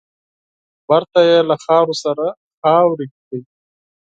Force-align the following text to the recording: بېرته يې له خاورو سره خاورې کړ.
بېرته 0.87 1.19
يې 1.29 1.37
له 1.49 1.55
خاورو 1.63 1.95
سره 2.03 2.25
خاورې 2.59 3.07
کړ. 3.25 3.39